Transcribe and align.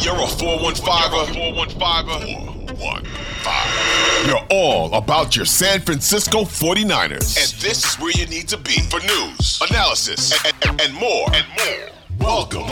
You're 0.00 0.14
a 0.14 0.26
415er, 0.26 1.34
415. 1.58 4.28
You're 4.28 4.46
all 4.50 4.94
about 4.94 5.34
your 5.34 5.44
San 5.44 5.80
Francisco 5.80 6.42
49ers. 6.42 7.36
And 7.36 7.48
this 7.60 7.84
is 7.84 7.96
where 7.96 8.12
you 8.12 8.26
need 8.26 8.46
to 8.48 8.56
be 8.56 8.78
for 8.90 9.00
news, 9.00 9.60
analysis, 9.68 10.32
and, 10.44 10.54
and, 10.68 10.80
and 10.82 10.94
more. 10.94 11.26
And 11.34 11.44
more. 11.56 11.88
Welcome 12.20 12.68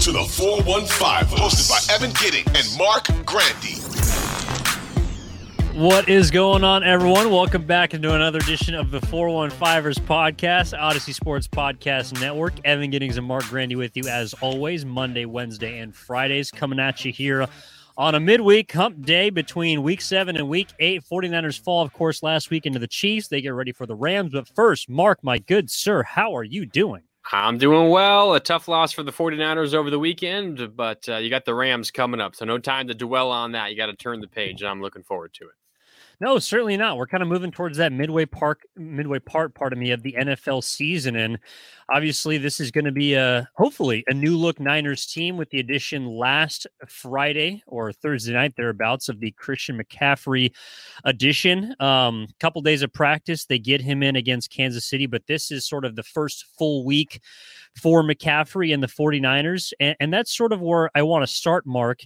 to 0.00 0.12
the 0.12 0.24
415, 0.24 1.36
hosted 1.36 1.68
by 1.68 1.80
Evan 1.94 2.12
Giddings 2.12 2.46
and 2.54 2.78
Marc 2.78 3.08
Grandy. 3.26 3.76
What 5.80 6.10
is 6.10 6.30
going 6.30 6.62
on, 6.62 6.84
everyone? 6.84 7.30
Welcome 7.30 7.62
back 7.62 7.94
into 7.94 8.14
another 8.14 8.38
edition 8.40 8.74
of 8.74 8.90
the 8.90 9.00
415ers 9.00 9.98
podcast, 10.00 10.78
Audacy 10.78 11.14
Sports 11.14 11.48
Podcast 11.48 12.20
Network. 12.20 12.52
Evan 12.66 12.90
Giddings 12.90 13.16
and 13.16 13.26
Marc 13.26 13.44
Grandy 13.44 13.76
with 13.76 13.96
you 13.96 14.06
as 14.06 14.34
always, 14.42 14.84
Monday, 14.84 15.24
Wednesday, 15.24 15.78
and 15.78 15.96
Fridays, 15.96 16.50
coming 16.50 16.78
at 16.78 17.02
you 17.06 17.12
here 17.12 17.46
on 17.96 18.14
a 18.14 18.20
midweek 18.20 18.70
hump 18.70 19.06
day 19.06 19.30
between 19.30 19.82
week 19.82 20.02
seven 20.02 20.36
and 20.36 20.50
week 20.50 20.68
eight. 20.80 21.02
49ers 21.10 21.58
fall, 21.58 21.80
of 21.82 21.94
course, 21.94 22.22
last 22.22 22.50
week 22.50 22.66
into 22.66 22.78
the 22.78 22.86
Chiefs. 22.86 23.28
They 23.28 23.40
get 23.40 23.54
ready 23.54 23.72
for 23.72 23.86
the 23.86 23.96
Rams. 23.96 24.32
But 24.34 24.48
first, 24.48 24.90
Marc, 24.90 25.24
my 25.24 25.38
good 25.38 25.70
sir, 25.70 26.02
how 26.02 26.36
are 26.36 26.44
you 26.44 26.66
doing? 26.66 27.04
I'm 27.32 27.56
doing 27.56 27.88
well. 27.88 28.34
A 28.34 28.40
tough 28.40 28.68
loss 28.68 28.92
for 28.92 29.02
the 29.02 29.12
49ers 29.12 29.72
over 29.72 29.88
the 29.88 29.98
weekend, 29.98 30.76
but 30.76 31.08
uh, 31.08 31.16
you 31.16 31.30
got 31.30 31.46
the 31.46 31.54
Rams 31.54 31.90
coming 31.90 32.20
up. 32.20 32.36
So 32.36 32.44
no 32.44 32.58
time 32.58 32.88
to 32.88 32.94
dwell 32.94 33.30
on 33.30 33.52
that. 33.52 33.70
You 33.70 33.78
got 33.78 33.86
to 33.86 33.96
turn 33.96 34.20
the 34.20 34.28
page, 34.28 34.60
and 34.60 34.68
I'm 34.68 34.82
looking 34.82 35.04
forward 35.04 35.32
to 35.34 35.44
it. 35.44 35.52
No, 36.20 36.38
certainly 36.38 36.76
not. 36.76 36.98
We're 36.98 37.06
kind 37.06 37.22
of 37.22 37.30
moving 37.30 37.50
towards 37.50 37.78
that 37.78 37.92
midway 37.92 38.26
park, 38.26 38.60
midway 38.76 39.20
part, 39.20 39.54
part 39.54 39.72
of 39.72 39.78
me, 39.78 39.90
of 39.90 40.02
the 40.02 40.14
NFL 40.18 40.62
season, 40.62 41.16
and 41.16 41.38
obviously 41.88 42.36
this 42.36 42.60
is 42.60 42.70
going 42.70 42.84
to 42.84 42.92
be 42.92 43.14
a 43.14 43.48
hopefully 43.56 44.04
a 44.06 44.12
new 44.12 44.36
look 44.36 44.60
Niners 44.60 45.06
team 45.06 45.38
with 45.38 45.48
the 45.48 45.60
addition 45.60 46.06
last 46.06 46.66
Friday 46.86 47.62
or 47.66 47.90
Thursday 47.90 48.34
night 48.34 48.52
thereabouts 48.54 49.08
of 49.08 49.18
the 49.18 49.30
Christian 49.30 49.80
McCaffrey 49.80 50.52
addition. 51.04 51.74
Um, 51.80 52.26
couple 52.38 52.60
days 52.60 52.82
of 52.82 52.92
practice, 52.92 53.46
they 53.46 53.58
get 53.58 53.80
him 53.80 54.02
in 54.02 54.14
against 54.14 54.50
Kansas 54.50 54.84
City, 54.84 55.06
but 55.06 55.26
this 55.26 55.50
is 55.50 55.64
sort 55.64 55.86
of 55.86 55.96
the 55.96 56.02
first 56.02 56.44
full 56.58 56.84
week 56.84 57.22
for 57.80 58.02
McCaffrey 58.02 58.74
and 58.74 58.82
the 58.82 58.88
49ers, 58.88 59.72
and, 59.80 59.96
and 60.00 60.12
that's 60.12 60.36
sort 60.36 60.52
of 60.52 60.60
where 60.60 60.90
I 60.94 61.00
want 61.00 61.22
to 61.26 61.34
start, 61.34 61.64
Marc 61.64 62.00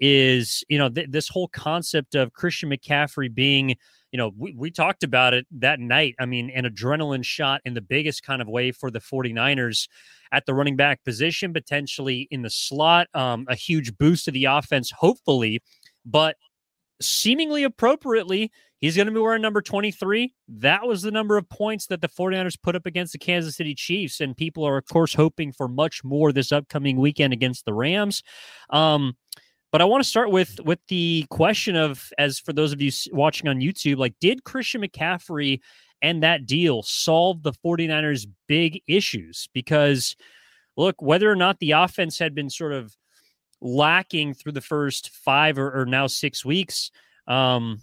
is 0.00 0.64
you 0.68 0.78
know 0.78 0.88
th- 0.88 1.08
this 1.10 1.28
whole 1.28 1.48
concept 1.48 2.14
of 2.14 2.32
Christian 2.32 2.70
McCaffrey 2.70 3.32
being 3.32 3.76
you 4.12 4.16
know 4.16 4.32
we, 4.36 4.54
we 4.56 4.70
talked 4.70 5.02
about 5.02 5.34
it 5.34 5.46
that 5.50 5.80
night. 5.80 6.14
I 6.18 6.26
mean 6.26 6.50
an 6.50 6.64
adrenaline 6.64 7.24
shot 7.24 7.60
in 7.64 7.74
the 7.74 7.80
biggest 7.80 8.22
kind 8.22 8.40
of 8.40 8.48
way 8.48 8.72
for 8.72 8.90
the 8.90 9.00
49ers 9.00 9.88
at 10.32 10.46
the 10.46 10.54
running 10.54 10.76
back 10.76 11.04
position 11.04 11.52
potentially 11.52 12.28
in 12.30 12.42
the 12.42 12.50
slot 12.50 13.08
um, 13.14 13.46
a 13.48 13.54
huge 13.54 13.96
boost 13.96 14.26
to 14.26 14.30
the 14.30 14.44
offense 14.44 14.90
hopefully 14.90 15.60
but 16.04 16.36
seemingly 17.00 17.64
appropriately 17.64 18.50
he's 18.80 18.96
going 18.96 19.06
to 19.06 19.12
be 19.12 19.20
wearing 19.20 19.42
number 19.42 19.62
23 19.62 20.34
that 20.48 20.86
was 20.86 21.02
the 21.02 21.10
number 21.10 21.36
of 21.36 21.48
points 21.48 21.86
that 21.86 22.00
the 22.00 22.08
49ers 22.08 22.60
put 22.60 22.76
up 22.76 22.86
against 22.86 23.12
the 23.12 23.18
Kansas 23.18 23.56
City 23.56 23.74
Chiefs 23.74 24.20
and 24.20 24.36
people 24.36 24.64
are 24.64 24.76
of 24.76 24.86
course 24.86 25.14
hoping 25.14 25.52
for 25.52 25.68
much 25.68 26.02
more 26.04 26.32
this 26.32 26.52
upcoming 26.52 26.98
weekend 26.98 27.32
against 27.32 27.64
the 27.64 27.74
Rams. 27.74 28.22
Um, 28.70 29.16
but 29.70 29.82
I 29.82 29.84
want 29.84 30.02
to 30.02 30.08
start 30.08 30.30
with 30.30 30.60
with 30.60 30.78
the 30.88 31.26
question 31.30 31.76
of 31.76 32.10
as 32.18 32.38
for 32.38 32.52
those 32.52 32.72
of 32.72 32.80
you 32.80 32.90
watching 33.12 33.48
on 33.48 33.60
YouTube, 33.60 33.98
like 33.98 34.14
did 34.20 34.44
Christian 34.44 34.82
McCaffrey 34.82 35.60
and 36.00 36.22
that 36.22 36.46
deal 36.46 36.82
solve 36.82 37.42
the 37.42 37.52
49ers 37.52 38.26
big 38.46 38.80
issues? 38.86 39.48
Because 39.52 40.16
look, 40.76 41.02
whether 41.02 41.30
or 41.30 41.36
not 41.36 41.58
the 41.58 41.72
offense 41.72 42.18
had 42.18 42.34
been 42.34 42.50
sort 42.50 42.72
of 42.72 42.96
lacking 43.60 44.34
through 44.34 44.52
the 44.52 44.60
first 44.60 45.10
five 45.10 45.58
or, 45.58 45.80
or 45.80 45.84
now 45.84 46.06
six 46.06 46.44
weeks, 46.44 46.90
um, 47.26 47.80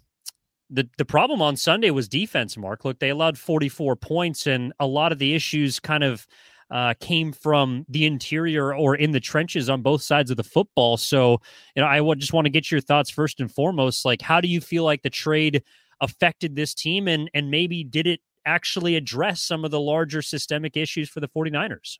the 0.71 0.89
the 0.97 1.05
problem 1.05 1.41
on 1.41 1.55
Sunday 1.55 1.91
was 1.91 2.07
defense. 2.07 2.57
Marc, 2.57 2.83
look, 2.83 2.97
they 2.97 3.09
allowed 3.09 3.37
44 3.37 3.95
points, 3.95 4.47
and 4.47 4.73
a 4.79 4.87
lot 4.87 5.11
of 5.11 5.19
the 5.19 5.35
issues 5.35 5.79
kind 5.79 6.03
of 6.03 6.25
uh, 6.71 6.93
came 6.99 7.31
from 7.31 7.85
the 7.89 8.05
interior 8.05 8.73
or 8.75 8.95
in 8.95 9.11
the 9.11 9.19
trenches 9.19 9.69
on 9.69 9.81
both 9.81 10.01
sides 10.01 10.31
of 10.31 10.37
the 10.37 10.43
football. 10.43 10.97
So, 10.97 11.39
you 11.75 11.81
know, 11.81 11.87
I 11.87 12.01
would 12.01 12.19
just 12.19 12.33
want 12.33 12.45
to 12.45 12.51
get 12.51 12.71
your 12.71 12.81
thoughts 12.81 13.09
first 13.09 13.39
and 13.39 13.51
foremost. 13.51 14.05
Like, 14.05 14.21
how 14.21 14.41
do 14.41 14.47
you 14.47 14.61
feel 14.61 14.83
like 14.83 15.03
the 15.03 15.09
trade 15.09 15.63
affected 16.01 16.55
this 16.55 16.73
team, 16.73 17.07
and 17.07 17.29
and 17.33 17.49
maybe 17.49 17.83
did 17.83 18.07
it 18.07 18.19
actually 18.45 18.95
address 18.95 19.41
some 19.41 19.65
of 19.65 19.71
the 19.71 19.79
larger 19.79 20.21
systemic 20.21 20.77
issues 20.77 21.09
for 21.09 21.19
the 21.19 21.27
49ers? 21.27 21.97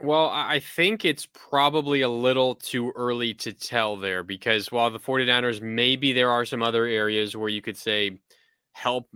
Well, 0.00 0.28
I 0.32 0.60
think 0.60 1.04
it's 1.04 1.26
probably 1.32 2.02
a 2.02 2.08
little 2.08 2.54
too 2.54 2.92
early 2.94 3.34
to 3.34 3.52
tell 3.52 3.96
there 3.96 4.22
because 4.22 4.70
while 4.70 4.90
the 4.90 5.00
49ers, 5.00 5.60
maybe 5.60 6.12
there 6.12 6.30
are 6.30 6.44
some 6.44 6.62
other 6.62 6.84
areas 6.86 7.36
where 7.36 7.48
you 7.48 7.60
could 7.60 7.76
say 7.76 8.20
help 8.78 9.08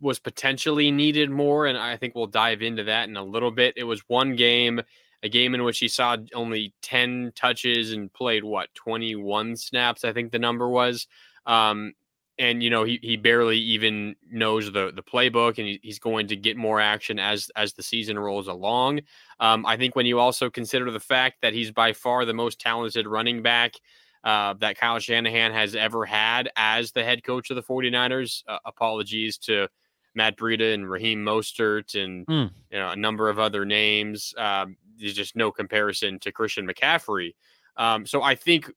was 0.00 0.18
potentially 0.18 0.90
needed 0.90 1.30
more. 1.30 1.66
And 1.66 1.78
I 1.78 1.96
think 1.96 2.14
we'll 2.14 2.26
dive 2.26 2.62
into 2.62 2.84
that 2.84 3.08
in 3.08 3.16
a 3.16 3.24
little 3.24 3.50
bit. 3.50 3.74
It 3.76 3.84
was 3.84 4.02
one 4.08 4.36
game, 4.36 4.80
a 5.22 5.28
game 5.28 5.54
in 5.54 5.64
which 5.64 5.78
he 5.78 5.88
saw 5.88 6.16
only 6.34 6.74
10 6.82 7.32
touches 7.34 7.92
and 7.92 8.12
played 8.12 8.44
what, 8.44 8.72
21 8.74 9.56
snaps, 9.56 10.04
I 10.04 10.12
think 10.12 10.30
the 10.30 10.38
number 10.38 10.68
was. 10.68 11.06
Um, 11.46 11.94
and 12.38 12.62
you 12.62 12.70
know 12.70 12.82
he, 12.84 12.98
he 13.02 13.16
barely 13.16 13.58
even 13.58 14.16
knows 14.30 14.72
the 14.72 14.90
the 14.94 15.02
playbook 15.02 15.58
and 15.58 15.66
he, 15.66 15.80
he's 15.82 15.98
going 15.98 16.26
to 16.26 16.36
get 16.36 16.56
more 16.56 16.80
action 16.80 17.18
as 17.18 17.50
as 17.56 17.74
the 17.74 17.82
season 17.82 18.18
rolls 18.18 18.48
along 18.48 19.00
um, 19.38 19.66
i 19.66 19.76
think 19.76 19.94
when 19.94 20.06
you 20.06 20.18
also 20.18 20.48
consider 20.48 20.90
the 20.90 20.98
fact 20.98 21.36
that 21.42 21.52
he's 21.52 21.70
by 21.70 21.92
far 21.92 22.24
the 22.24 22.32
most 22.32 22.58
talented 22.58 23.06
running 23.06 23.42
back 23.42 23.74
uh, 24.24 24.54
that 24.54 24.78
Kyle 24.78 24.98
Shanahan 24.98 25.52
has 25.52 25.74
ever 25.74 26.04
had 26.04 26.50
as 26.56 26.92
the 26.92 27.04
head 27.04 27.24
coach 27.24 27.50
of 27.50 27.56
the 27.56 27.62
49ers. 27.62 28.42
Uh, 28.46 28.58
apologies 28.64 29.38
to 29.38 29.68
Matt 30.14 30.36
Breida 30.36 30.74
and 30.74 30.88
Raheem 30.88 31.24
Mostert 31.24 32.00
and 32.00 32.26
mm. 32.26 32.50
you 32.70 32.78
know 32.78 32.90
a 32.90 32.96
number 32.96 33.28
of 33.28 33.38
other 33.38 33.64
names. 33.64 34.34
Um, 34.36 34.76
there's 34.98 35.14
just 35.14 35.36
no 35.36 35.50
comparison 35.50 36.18
to 36.20 36.32
Christian 36.32 36.66
McCaffrey. 36.66 37.34
Um, 37.76 38.06
so 38.06 38.22
I 38.22 38.34
think 38.34 38.70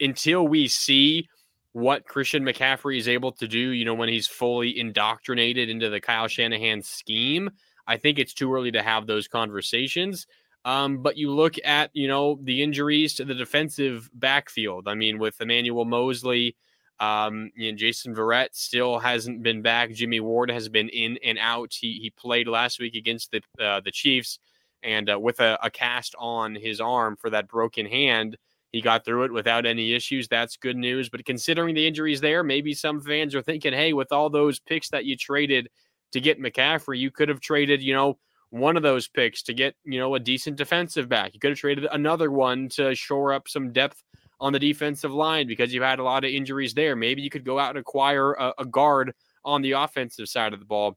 until 0.00 0.48
we 0.48 0.68
see 0.68 1.28
what 1.72 2.06
Christian 2.06 2.42
McCaffrey 2.42 2.98
is 2.98 3.06
able 3.06 3.32
to 3.32 3.46
do, 3.46 3.58
you 3.58 3.84
know, 3.84 3.94
when 3.94 4.08
he's 4.08 4.26
fully 4.26 4.78
indoctrinated 4.78 5.68
into 5.68 5.90
the 5.90 6.00
Kyle 6.00 6.26
Shanahan 6.26 6.82
scheme, 6.82 7.50
I 7.86 7.96
think 7.96 8.18
it's 8.18 8.34
too 8.34 8.52
early 8.52 8.72
to 8.72 8.82
have 8.82 9.06
those 9.06 9.28
conversations. 9.28 10.26
Um, 10.64 11.02
but 11.02 11.16
you 11.16 11.32
look 11.32 11.54
at, 11.64 11.90
you 11.94 12.08
know, 12.08 12.38
the 12.42 12.62
injuries 12.62 13.14
to 13.14 13.24
the 13.24 13.34
defensive 13.34 14.10
backfield. 14.12 14.88
I 14.88 14.94
mean, 14.94 15.18
with 15.18 15.40
Emmanuel 15.40 15.84
Moseley, 15.84 16.56
um, 17.00 17.50
know, 17.70 17.76
Jason 17.76 18.14
Verrett 18.14 18.48
still 18.52 18.98
hasn't 18.98 19.42
been 19.42 19.62
back. 19.62 19.92
Jimmy 19.92 20.20
Ward 20.20 20.50
has 20.50 20.68
been 20.68 20.88
in 20.88 21.18
and 21.24 21.38
out. 21.38 21.72
He 21.72 21.98
he 22.02 22.10
played 22.10 22.48
last 22.48 22.80
week 22.80 22.96
against 22.96 23.30
the 23.30 23.40
uh, 23.64 23.80
the 23.80 23.92
Chiefs, 23.92 24.40
and 24.82 25.08
uh, 25.08 25.18
with 25.18 25.40
a, 25.40 25.58
a 25.62 25.70
cast 25.70 26.14
on 26.18 26.54
his 26.54 26.80
arm 26.80 27.16
for 27.16 27.30
that 27.30 27.46
broken 27.46 27.86
hand, 27.86 28.36
he 28.72 28.80
got 28.80 29.04
through 29.04 29.24
it 29.24 29.32
without 29.32 29.64
any 29.64 29.94
issues. 29.94 30.28
That's 30.28 30.56
good 30.56 30.76
news. 30.76 31.08
But 31.08 31.24
considering 31.24 31.74
the 31.74 31.86
injuries 31.86 32.20
there, 32.20 32.42
maybe 32.42 32.74
some 32.74 33.00
fans 33.00 33.34
are 33.34 33.42
thinking, 33.42 33.72
hey, 33.72 33.92
with 33.92 34.12
all 34.12 34.28
those 34.28 34.58
picks 34.58 34.90
that 34.90 35.04
you 35.04 35.16
traded 35.16 35.68
to 36.12 36.20
get 36.20 36.40
McCaffrey, 36.40 36.98
you 36.98 37.10
could 37.10 37.28
have 37.28 37.40
traded, 37.40 37.80
you 37.80 37.94
know, 37.94 38.18
one 38.50 38.76
of 38.76 38.82
those 38.82 39.08
picks 39.08 39.42
to 39.44 39.54
get, 39.54 39.74
you 39.84 39.98
know, 39.98 40.14
a 40.14 40.20
decent 40.20 40.56
defensive 40.56 41.08
back. 41.08 41.34
You 41.34 41.40
could 41.40 41.50
have 41.50 41.58
traded 41.58 41.86
another 41.92 42.30
one 42.30 42.68
to 42.70 42.94
shore 42.94 43.32
up 43.32 43.48
some 43.48 43.72
depth 43.72 44.02
on 44.40 44.52
the 44.52 44.58
defensive 44.58 45.12
line 45.12 45.46
because 45.46 45.72
you've 45.72 45.82
had 45.82 45.98
a 45.98 46.04
lot 46.04 46.24
of 46.24 46.30
injuries 46.30 46.74
there. 46.74 46.96
Maybe 46.96 47.22
you 47.22 47.30
could 47.30 47.44
go 47.44 47.58
out 47.58 47.70
and 47.70 47.78
acquire 47.78 48.32
a, 48.34 48.54
a 48.58 48.64
guard 48.64 49.12
on 49.44 49.62
the 49.62 49.72
offensive 49.72 50.28
side 50.28 50.52
of 50.52 50.60
the 50.60 50.66
ball. 50.66 50.96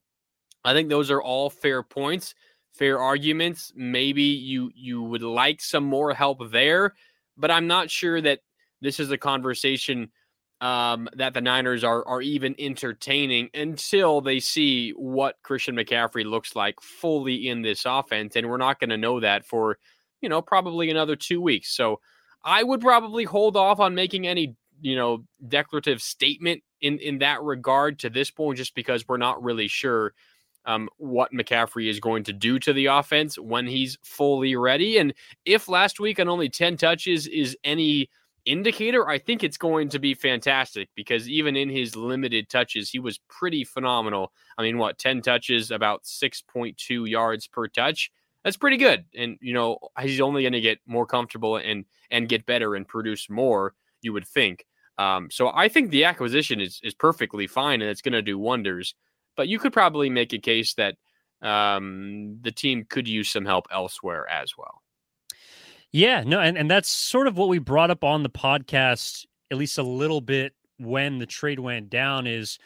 I 0.63 0.73
think 0.73 0.89
those 0.89 1.09
are 1.11 1.21
all 1.21 1.49
fair 1.49 1.83
points, 1.83 2.35
fair 2.73 2.99
arguments. 2.99 3.73
Maybe 3.75 4.23
you 4.23 4.71
you 4.75 5.01
would 5.01 5.23
like 5.23 5.61
some 5.61 5.83
more 5.83 6.13
help 6.13 6.51
there, 6.51 6.93
but 7.35 7.51
I'm 7.51 7.67
not 7.67 7.89
sure 7.89 8.21
that 8.21 8.39
this 8.81 8.99
is 8.99 9.11
a 9.11 9.17
conversation 9.17 10.11
um, 10.61 11.09
that 11.15 11.33
the 11.33 11.41
Niners 11.41 11.83
are 11.83 12.07
are 12.07 12.21
even 12.21 12.55
entertaining 12.59 13.49
until 13.53 14.21
they 14.21 14.39
see 14.39 14.91
what 14.91 15.37
Christian 15.43 15.75
McCaffrey 15.75 16.23
looks 16.23 16.55
like 16.55 16.79
fully 16.81 17.47
in 17.47 17.63
this 17.63 17.83
offense, 17.85 18.35
and 18.35 18.47
we're 18.47 18.57
not 18.57 18.79
going 18.79 18.91
to 18.91 18.97
know 18.97 19.19
that 19.19 19.45
for 19.45 19.79
you 20.21 20.29
know 20.29 20.41
probably 20.41 20.89
another 20.89 21.15
two 21.15 21.41
weeks. 21.41 21.75
So 21.75 21.99
I 22.45 22.63
would 22.63 22.79
probably 22.79 23.23
hold 23.23 23.57
off 23.57 23.79
on 23.79 23.95
making 23.95 24.27
any 24.27 24.55
you 24.79 24.95
know 24.95 25.25
declarative 25.45 26.01
statement 26.01 26.61
in 26.79 26.99
in 26.99 27.17
that 27.19 27.41
regard 27.41 27.99
to 27.99 28.09
this 28.11 28.29
point, 28.29 28.57
just 28.57 28.75
because 28.75 29.07
we're 29.07 29.17
not 29.17 29.43
really 29.43 29.67
sure 29.67 30.13
um, 30.65 30.89
what 30.97 31.33
McCaffrey 31.33 31.89
is 31.89 31.99
going 31.99 32.23
to 32.25 32.33
do 32.33 32.59
to 32.59 32.71
the 32.71 32.85
offense 32.85 33.35
when 33.39 33.65
he's 33.65 33.97
fully 34.03 34.55
ready. 34.55 34.99
And 34.99 35.15
if 35.43 35.67
last 35.67 35.99
week 35.99 36.19
on 36.19 36.29
only 36.29 36.49
ten 36.49 36.77
touches 36.77 37.25
is 37.25 37.57
any 37.63 38.11
indicator, 38.45 39.07
I 39.07 39.17
think 39.17 39.43
it's 39.43 39.57
going 39.57 39.89
to 39.89 39.99
be 39.99 40.13
fantastic 40.13 40.89
because 40.95 41.27
even 41.29 41.55
in 41.55 41.69
his 41.69 41.95
limited 41.95 42.49
touches, 42.49 42.89
he 42.89 42.99
was 42.99 43.19
pretty 43.29 43.63
phenomenal. 43.63 44.31
I 44.57 44.63
mean, 44.63 44.77
what, 44.77 44.97
10 44.97 45.21
touches, 45.21 45.71
about 45.71 46.03
6.2 46.03 47.09
yards 47.09 47.47
per 47.47 47.67
touch? 47.67 48.11
That's 48.43 48.57
pretty 48.57 48.77
good. 48.77 49.05
And, 49.15 49.37
you 49.41 49.53
know, 49.53 49.77
he's 50.01 50.21
only 50.21 50.43
going 50.43 50.53
to 50.53 50.61
get 50.61 50.79
more 50.85 51.05
comfortable 51.05 51.57
and 51.57 51.85
and 52.09 52.27
get 52.27 52.45
better 52.45 52.75
and 52.75 52.87
produce 52.87 53.29
more, 53.29 53.73
you 54.01 54.13
would 54.13 54.27
think. 54.27 54.65
Um, 54.97 55.29
so 55.31 55.51
I 55.53 55.69
think 55.69 55.89
the 55.89 56.05
acquisition 56.05 56.59
is 56.59 56.79
is 56.83 56.93
perfectly 56.93 57.47
fine 57.47 57.81
and 57.81 57.89
it's 57.89 58.01
going 58.01 58.13
to 58.13 58.21
do 58.21 58.39
wonders. 58.39 58.95
But 59.37 59.47
you 59.47 59.59
could 59.59 59.73
probably 59.73 60.09
make 60.09 60.33
a 60.33 60.39
case 60.39 60.73
that 60.73 60.95
um, 61.41 62.39
the 62.41 62.51
team 62.51 62.85
could 62.89 63.07
use 63.07 63.31
some 63.31 63.45
help 63.45 63.67
elsewhere 63.71 64.27
as 64.29 64.53
well. 64.57 64.81
Yeah, 65.91 66.23
no, 66.25 66.39
and, 66.39 66.57
and 66.57 66.71
that's 66.71 66.89
sort 66.89 67.27
of 67.27 67.37
what 67.37 67.49
we 67.49 67.59
brought 67.59 67.91
up 67.91 68.03
on 68.03 68.23
the 68.23 68.29
podcast, 68.29 69.25
at 69.51 69.57
least 69.57 69.77
a 69.77 69.83
little 69.83 70.21
bit 70.21 70.53
when 70.77 71.19
the 71.19 71.25
trade 71.25 71.59
went 71.59 71.89
down 71.89 72.27
is 72.27 72.57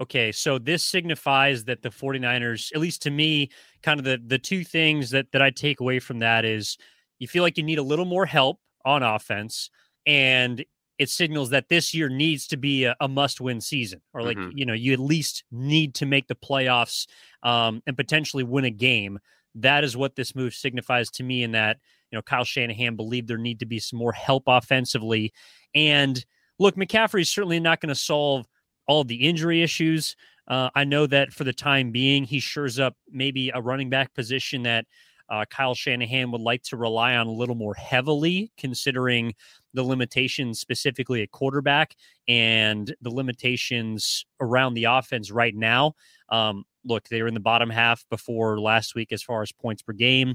okay, 0.00 0.32
so 0.32 0.58
this 0.58 0.82
signifies 0.82 1.64
that 1.64 1.82
the 1.82 1.90
49ers, 1.90 2.72
at 2.74 2.80
least 2.80 3.02
to 3.02 3.10
me, 3.10 3.50
kind 3.82 4.00
of 4.00 4.04
the 4.04 4.20
the 4.26 4.38
two 4.38 4.64
things 4.64 5.10
that 5.10 5.30
that 5.32 5.42
I 5.42 5.50
take 5.50 5.80
away 5.80 6.00
from 6.00 6.18
that 6.20 6.44
is 6.44 6.76
you 7.18 7.28
feel 7.28 7.42
like 7.42 7.56
you 7.56 7.62
need 7.62 7.78
a 7.78 7.82
little 7.82 8.04
more 8.04 8.26
help 8.26 8.58
on 8.84 9.02
offense 9.02 9.70
and 10.06 10.64
it 10.98 11.08
signals 11.08 11.50
that 11.50 11.68
this 11.68 11.94
year 11.94 12.08
needs 12.08 12.46
to 12.48 12.56
be 12.56 12.84
a, 12.84 12.94
a 13.00 13.08
must-win 13.08 13.60
season, 13.60 14.00
or 14.12 14.22
like 14.22 14.36
mm-hmm. 14.36 14.56
you 14.56 14.66
know, 14.66 14.72
you 14.72 14.92
at 14.92 14.98
least 14.98 15.44
need 15.50 15.94
to 15.94 16.06
make 16.06 16.28
the 16.28 16.34
playoffs 16.34 17.06
um, 17.42 17.82
and 17.86 17.96
potentially 17.96 18.44
win 18.44 18.64
a 18.64 18.70
game. 18.70 19.18
That 19.54 19.84
is 19.84 19.96
what 19.96 20.16
this 20.16 20.34
move 20.34 20.54
signifies 20.54 21.10
to 21.12 21.22
me. 21.22 21.42
In 21.42 21.52
that 21.52 21.78
you 22.12 22.18
know, 22.18 22.22
Kyle 22.22 22.44
Shanahan 22.44 22.94
believed 22.94 23.26
there 23.26 23.38
need 23.38 23.58
to 23.60 23.66
be 23.66 23.78
some 23.78 23.98
more 23.98 24.12
help 24.12 24.44
offensively. 24.46 25.32
And 25.74 26.24
look, 26.58 26.76
McCaffrey 26.76 27.22
is 27.22 27.30
certainly 27.30 27.58
not 27.58 27.80
going 27.80 27.88
to 27.88 27.94
solve 27.94 28.46
all 28.86 29.02
the 29.02 29.16
injury 29.16 29.62
issues. 29.62 30.14
Uh, 30.46 30.68
I 30.74 30.84
know 30.84 31.06
that 31.06 31.32
for 31.32 31.44
the 31.44 31.52
time 31.52 31.90
being, 31.90 32.24
he 32.24 32.38
shores 32.38 32.78
up 32.78 32.96
maybe 33.10 33.50
a 33.50 33.62
running 33.62 33.88
back 33.90 34.12
position 34.14 34.64
that 34.64 34.86
uh, 35.30 35.46
Kyle 35.48 35.74
Shanahan 35.74 36.30
would 36.32 36.42
like 36.42 36.62
to 36.64 36.76
rely 36.76 37.14
on 37.14 37.26
a 37.26 37.32
little 37.32 37.54
more 37.54 37.74
heavily, 37.74 38.52
considering 38.58 39.34
the 39.72 39.82
limitations 39.82 40.60
specifically 40.60 41.22
at 41.22 41.30
quarterback 41.30 41.94
and 42.28 42.94
the 43.00 43.10
limitations 43.10 44.26
around 44.40 44.74
the 44.74 44.84
offense 44.84 45.30
right 45.30 45.54
now. 45.54 45.94
Um, 46.28 46.64
look, 46.84 47.08
they 47.08 47.22
were 47.22 47.28
in 47.28 47.34
the 47.34 47.40
bottom 47.40 47.70
half 47.70 48.04
before 48.10 48.60
last 48.60 48.94
week 48.94 49.12
as 49.12 49.22
far 49.22 49.40
as 49.40 49.52
points 49.52 49.80
per 49.80 49.94
game. 49.94 50.34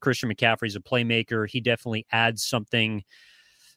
Christian 0.00 0.32
McCaffrey's 0.32 0.76
a 0.76 0.80
playmaker. 0.80 1.48
He 1.48 1.60
definitely 1.60 2.06
adds 2.12 2.44
something, 2.44 3.02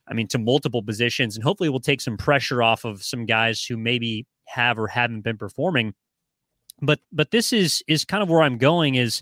I 0.08 0.14
mean, 0.14 0.28
to 0.30 0.38
multiple 0.38 0.84
positions, 0.84 1.36
and 1.36 1.44
hopefully 1.44 1.70
will 1.70 1.80
take 1.80 2.02
some 2.02 2.18
pressure 2.18 2.62
off 2.64 2.86
of 2.86 3.04
some 3.04 3.26
guys 3.26 3.64
who 3.64 3.78
maybe 3.78 4.26
have 4.48 4.78
or 4.78 4.88
haven't 4.88 5.22
been 5.22 5.38
performing. 5.38 5.94
But 6.82 7.00
but 7.12 7.32
this 7.32 7.52
is 7.54 7.84
is 7.88 8.06
kind 8.06 8.24
of 8.24 8.30
where 8.30 8.42
I'm 8.42 8.58
going 8.58 8.96
is 8.96 9.22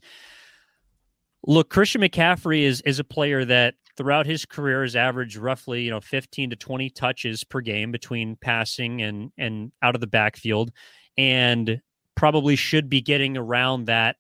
look, 1.46 1.70
Christian 1.70 2.02
McCaffrey 2.02 2.62
is 2.62 2.82
is 2.82 3.00
a 3.00 3.04
player 3.04 3.46
that 3.46 3.76
throughout 3.96 4.28
his 4.28 4.46
career 4.46 4.84
has 4.84 4.96
averaged 4.96 5.38
roughly, 5.38 5.84
you 5.84 5.90
know, 5.90 6.00
15 6.00 6.52
to 6.52 6.56
20 6.56 6.90
touches 6.92 7.44
per 7.44 7.62
game 7.62 7.92
between 7.92 8.36
passing 8.38 9.02
and 9.02 9.32
and 9.38 9.72
out 9.82 9.96
of 9.96 10.02
the 10.02 10.08
backfield 10.08 10.72
and 11.18 11.82
probably 12.16 12.56
should 12.56 12.90
be 12.90 13.02
getting 13.02 13.38
around 13.38 13.86
that, 13.86 14.18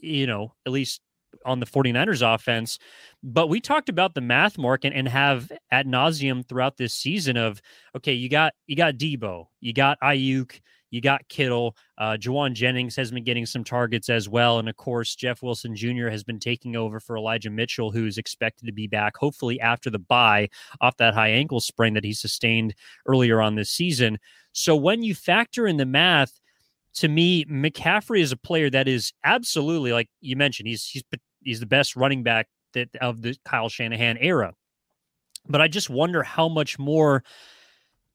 you 0.00 0.26
know, 0.26 0.54
at 0.64 0.72
least 0.72 1.00
on 1.44 1.60
the 1.60 1.66
49ers 1.66 2.22
offense. 2.34 2.78
But 3.22 3.48
we 3.48 3.60
talked 3.60 3.88
about 3.88 4.14
the 4.14 4.20
math 4.20 4.58
Marc 4.58 4.84
and, 4.84 4.94
and 4.94 5.08
have 5.08 5.50
at 5.70 5.86
nauseum 5.86 6.46
throughout 6.46 6.76
this 6.76 6.94
season 6.94 7.36
of 7.36 7.60
okay, 7.96 8.12
you 8.12 8.28
got 8.28 8.54
you 8.66 8.76
got 8.76 8.94
Debo, 8.94 9.46
you 9.60 9.72
got 9.72 9.98
Aiyuk, 10.00 10.60
you 10.90 11.00
got 11.00 11.28
Kittle, 11.28 11.76
uh, 11.98 12.16
Jauan 12.18 12.52
Jennings 12.52 12.96
has 12.96 13.10
been 13.10 13.24
getting 13.24 13.46
some 13.46 13.64
targets 13.64 14.08
as 14.08 14.28
well, 14.28 14.58
and 14.58 14.68
of 14.68 14.76
course 14.76 15.16
Jeff 15.16 15.42
Wilson 15.42 15.74
Jr. 15.74 16.08
has 16.08 16.24
been 16.24 16.38
taking 16.38 16.76
over 16.76 17.00
for 17.00 17.16
Elijah 17.16 17.50
Mitchell, 17.50 17.90
who's 17.90 18.18
expected 18.18 18.66
to 18.66 18.72
be 18.72 18.86
back 18.86 19.16
hopefully 19.16 19.60
after 19.60 19.90
the 19.90 19.98
bye 19.98 20.48
off 20.80 20.96
that 20.98 21.14
high 21.14 21.30
ankle 21.30 21.60
sprain 21.60 21.94
that 21.94 22.04
he 22.04 22.12
sustained 22.12 22.74
earlier 23.06 23.40
on 23.40 23.54
this 23.54 23.70
season. 23.70 24.18
So 24.52 24.76
when 24.76 25.02
you 25.02 25.14
factor 25.14 25.66
in 25.66 25.76
the 25.76 25.86
math 25.86 26.40
to 26.96 27.08
me, 27.08 27.44
McCaffrey 27.44 28.20
is 28.20 28.32
a 28.32 28.36
player 28.36 28.70
that 28.70 28.88
is 28.88 29.12
absolutely 29.22 29.92
like 29.92 30.08
you 30.20 30.36
mentioned. 30.36 30.68
He's 30.68 30.86
he's 30.86 31.02
he's 31.46 31.60
the 31.60 31.66
best 31.66 31.96
running 31.96 32.22
back 32.22 32.48
that 32.74 32.94
of 33.00 33.22
the 33.22 33.36
Kyle 33.44 33.68
Shanahan 33.68 34.18
era. 34.18 34.52
But 35.48 35.60
I 35.60 35.68
just 35.68 35.88
wonder 35.88 36.22
how 36.22 36.48
much 36.48 36.78
more 36.78 37.22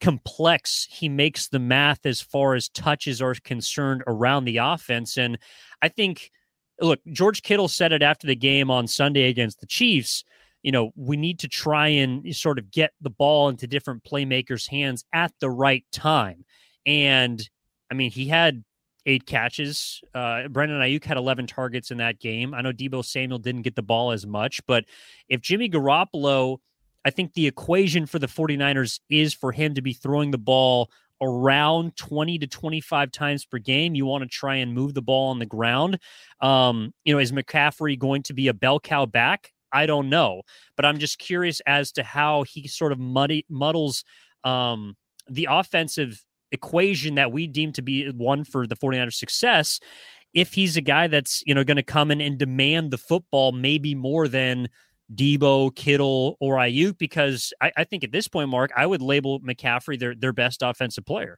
complex 0.02 0.88
he 0.90 1.08
makes 1.08 1.48
the 1.48 1.60
math 1.60 2.06
as 2.06 2.22
far 2.22 2.56
as 2.56 2.70
touches 2.70 3.22
are 3.22 3.36
concerned 3.36 4.04
around 4.08 4.46
the 4.46 4.58
offense. 4.58 5.18
And 5.18 5.38
I 5.82 5.88
think, 5.88 6.32
look, 6.80 7.00
George 7.12 7.42
Kittle 7.42 7.68
said 7.68 7.92
it 7.92 8.02
after 8.02 8.28
the 8.28 8.36
game 8.36 8.70
on 8.70 8.88
Sunday 8.88 9.30
against 9.30 9.62
the 9.62 9.68
Chiefs. 9.68 10.24
You 10.64 10.72
know, 10.72 10.92
we 10.96 11.18
need 11.18 11.40
to 11.40 11.48
try 11.48 11.88
and 11.88 12.36
sort 12.36 12.60
of 12.60 12.70
get 12.70 12.92
the 13.00 13.10
ball 13.10 13.50
into 13.50 13.66
different 13.66 14.04
playmakers' 14.04 14.70
hands 14.70 15.06
at 15.14 15.32
the 15.40 15.50
right 15.50 15.86
time. 15.92 16.46
And 16.86 17.42
I 17.90 17.94
mean, 17.94 18.12
he 18.12 18.28
had 18.28 18.64
eight 19.06 19.26
catches. 19.26 20.02
Uh, 20.14 20.48
Brandon 20.48 20.80
Aiyuk 20.80 21.04
had 21.04 21.18
11 21.18 21.48
targets 21.48 21.92
in 21.92 21.98
that 21.98 22.20
game. 22.20 22.54
I 22.54 22.62
know 22.62 22.72
Debo 22.72 23.04
Samuel 23.04 23.40
didn't 23.40 23.64
get 23.64 23.76
the 23.76 23.82
ball 23.82 24.12
as 24.12 24.26
much, 24.26 24.62
but 24.68 24.86
if 25.28 25.42
Jimmy 25.42 25.70
Garoppolo, 25.70 26.58
I 27.04 27.10
think 27.10 27.34
the 27.34 27.48
equation 27.48 28.06
for 28.06 28.20
the 28.20 28.28
49ers 28.28 29.00
is 29.10 29.34
for 29.34 29.52
him 29.52 29.74
to 29.74 29.82
be 29.82 29.94
throwing 29.94 30.32
the 30.32 30.38
ball 30.38 30.92
around 31.22 31.96
20 31.98 32.40
to 32.40 32.48
25 32.48 33.12
times 33.12 33.46
per 33.46 33.60
game. 33.60 33.96
You 33.96 34.06
want 34.06 34.24
to 34.24 34.30
try 34.30 34.56
and 34.56 34.74
move 34.74 34.94
the 34.94 35.02
ball 35.02 35.30
on 35.30 35.40
the 35.40 35.46
ground. 35.46 36.00
Um, 36.42 36.94
you 37.06 37.14
know, 37.14 37.20
is 37.20 37.32
McCaffrey 37.32 37.98
going 37.98 38.24
to 38.24 38.34
be 38.34 38.48
a 38.48 38.54
bell 38.54 38.80
cow 38.80 39.06
back? 39.06 39.52
I 39.72 39.86
don't 39.86 40.10
know, 40.10 40.42
but 40.76 40.86
I'm 40.86 40.98
just 40.98 41.18
curious 41.18 41.62
as 41.66 41.94
to 41.94 42.04
how 42.04 42.44
he 42.44 42.68
sort 42.68 42.92
of 42.92 43.00
muddy, 43.00 43.46
muddles 43.50 44.04
um, 44.44 44.98
the 45.30 45.48
offensive 45.50 46.26
equation 46.52 47.16
that 47.16 47.32
we 47.32 47.48
deem 47.48 47.72
to 47.74 47.82
be 47.82 48.10
one 48.12 48.44
for 48.44 48.68
the 48.68 48.76
49ers 48.76 49.14
success 49.14 49.80
if 50.34 50.54
he's 50.54 50.78
a 50.78 50.82
guy 50.82 51.08
that's 51.08 51.44
you 51.46 51.54
know 51.54 51.64
going 51.64 51.78
to 51.78 51.84
come 51.84 52.12
in 52.12 52.22
and 52.22 52.38
demand 52.38 52.92
the 52.92 52.98
football 52.98 53.52
maybe 53.52 53.96
more 53.96 54.28
than 54.28 54.68
Debo, 55.14 55.76
Kittle, 55.76 56.38
or 56.40 56.56
Aiyuk, 56.56 56.98
because 56.98 57.54
I, 57.62 57.72
I 57.76 57.84
think 57.84 58.04
at 58.04 58.14
this 58.14 58.28
point, 58.28 58.50
Marc, 58.50 58.72
I 58.76 58.86
would 58.86 59.02
label 59.02 59.42
McCaffrey 59.42 60.00
their 60.00 60.16
their 60.16 60.34
best 60.34 60.62
offensive 60.62 61.06
player. 61.06 61.38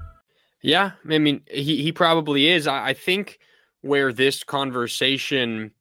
Yeah, 0.61 0.91
I 1.09 1.17
mean, 1.17 1.41
he 1.49 1.81
he 1.81 1.91
probably 1.91 2.47
is. 2.47 2.67
I, 2.67 2.89
I 2.89 2.93
think 2.93 3.39
where 3.81 4.13
this 4.13 4.43
conversation, 4.43 5.71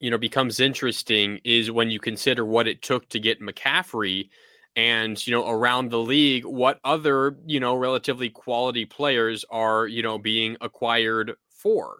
you 0.00 0.10
know, 0.10 0.18
becomes 0.18 0.60
interesting 0.60 1.40
is 1.44 1.70
when 1.70 1.90
you 1.90 2.00
consider 2.00 2.44
what 2.46 2.68
it 2.68 2.82
took 2.82 3.08
to 3.10 3.20
get 3.20 3.40
McCaffrey 3.42 4.30
and 4.76 5.26
you 5.26 5.32
know 5.34 5.48
around 5.50 5.90
the 5.90 5.98
league 5.98 6.44
what 6.44 6.80
other 6.84 7.36
you 7.46 7.60
know 7.60 7.74
relatively 7.76 8.30
quality 8.30 8.84
players 8.86 9.44
are 9.50 9.86
you 9.88 10.02
know 10.02 10.18
being 10.18 10.56
acquired 10.60 11.32
for 11.50 11.98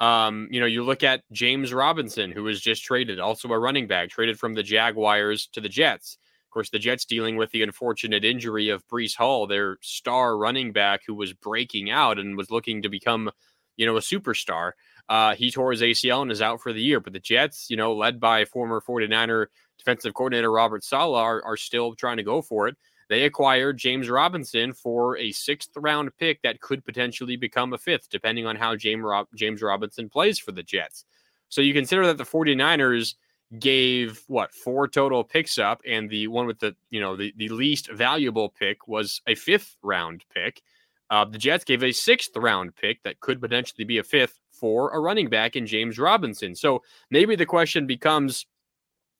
um 0.00 0.48
you 0.50 0.60
know 0.60 0.66
you 0.66 0.84
look 0.84 1.02
at 1.02 1.22
James 1.32 1.72
Robinson 1.74 2.32
who 2.32 2.44
was 2.44 2.60
just 2.60 2.84
traded 2.84 3.20
also 3.20 3.48
a 3.50 3.58
running 3.58 3.86
back 3.86 4.10
traded 4.10 4.38
from 4.38 4.54
the 4.54 4.62
Jaguars 4.62 5.48
to 5.52 5.60
the 5.60 5.68
Jets 5.68 6.18
course, 6.58 6.70
the 6.70 6.78
Jets 6.80 7.04
dealing 7.04 7.36
with 7.36 7.52
the 7.52 7.62
unfortunate 7.62 8.24
injury 8.24 8.68
of 8.68 8.84
Breece 8.88 9.14
Hall, 9.14 9.46
their 9.46 9.78
star 9.80 10.36
running 10.36 10.72
back 10.72 11.02
who 11.06 11.14
was 11.14 11.32
breaking 11.32 11.88
out 11.88 12.18
and 12.18 12.36
was 12.36 12.50
looking 12.50 12.82
to 12.82 12.88
become, 12.88 13.30
you 13.76 13.86
know, 13.86 13.96
a 13.96 14.00
superstar. 14.00 14.72
Uh, 15.08 15.36
he 15.36 15.52
tore 15.52 15.70
his 15.70 15.82
ACL 15.82 16.22
and 16.22 16.32
is 16.32 16.42
out 16.42 16.60
for 16.60 16.72
the 16.72 16.82
year. 16.82 16.98
But 16.98 17.12
the 17.12 17.20
Jets, 17.20 17.70
you 17.70 17.76
know, 17.76 17.94
led 17.94 18.18
by 18.18 18.44
former 18.44 18.80
49er 18.80 19.46
defensive 19.78 20.14
coordinator 20.14 20.50
Robert 20.50 20.82
Saleh, 20.82 21.20
are, 21.20 21.44
are 21.44 21.56
still 21.56 21.94
trying 21.94 22.16
to 22.16 22.24
go 22.24 22.42
for 22.42 22.66
it. 22.66 22.76
They 23.08 23.22
acquired 23.22 23.78
James 23.78 24.10
Robinson 24.10 24.72
for 24.72 25.16
a 25.16 25.30
sixth 25.30 25.70
round 25.76 26.10
pick 26.18 26.42
that 26.42 26.60
could 26.60 26.84
potentially 26.84 27.36
become 27.36 27.72
a 27.72 27.78
fifth, 27.78 28.10
depending 28.10 28.46
on 28.46 28.56
how 28.56 28.74
James, 28.74 29.06
James 29.36 29.62
Robinson 29.62 30.08
plays 30.08 30.40
for 30.40 30.50
the 30.50 30.64
Jets. 30.64 31.04
So 31.50 31.60
you 31.60 31.72
consider 31.72 32.04
that 32.06 32.18
the 32.18 32.24
49ers 32.24 33.14
gave 33.58 34.22
what 34.26 34.52
four 34.52 34.86
total 34.88 35.24
picks 35.24 35.58
up, 35.58 35.80
and 35.86 36.10
the 36.10 36.28
one 36.28 36.46
with 36.46 36.58
the 36.58 36.74
you 36.90 37.00
know 37.00 37.16
the, 37.16 37.32
the 37.36 37.48
least 37.48 37.90
valuable 37.90 38.48
pick 38.48 38.86
was 38.86 39.22
a 39.26 39.34
fifth 39.34 39.76
round 39.82 40.24
pick. 40.34 40.62
Uh, 41.10 41.24
the 41.24 41.38
Jets 41.38 41.64
gave 41.64 41.82
a 41.82 41.92
sixth 41.92 42.36
round 42.36 42.76
pick 42.76 43.02
that 43.02 43.20
could 43.20 43.40
potentially 43.40 43.84
be 43.84 43.98
a 43.98 44.04
fifth 44.04 44.38
for 44.50 44.90
a 44.90 45.00
running 45.00 45.28
back 45.28 45.56
in 45.56 45.66
James 45.66 45.98
Robinson. 45.98 46.54
So 46.54 46.82
maybe 47.10 47.36
the 47.36 47.46
question 47.46 47.86
becomes, 47.86 48.44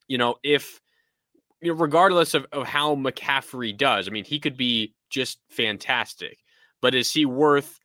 you 0.07 0.19
know, 0.19 0.37
if 0.43 0.81
you 1.63 1.73
know, 1.73 1.79
regardless 1.79 2.35
of, 2.35 2.47
of 2.53 2.67
how 2.67 2.95
McCaffrey 2.95 3.77
does, 3.77 4.07
I 4.07 4.11
mean, 4.11 4.25
he 4.25 4.39
could 4.39 4.57
be 4.57 4.95
just 5.09 5.39
fantastic, 5.49 6.39
but 6.83 6.95
is 6.95 7.11
he 7.13 7.25
worth 7.25 7.81